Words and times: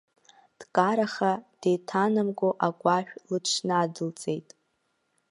Дкараха, 0.59 1.31
деиҭанамго 1.61 2.49
агәашә 2.67 3.13
лыҽнадылҵеит. 3.29 4.49